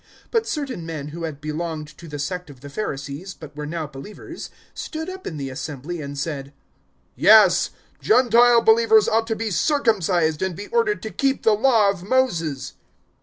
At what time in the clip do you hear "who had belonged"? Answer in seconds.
1.09-1.87